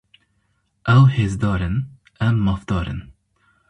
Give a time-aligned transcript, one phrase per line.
[0.95, 1.77] Ew hêzdar in,
[2.27, 3.01] em mafdar in.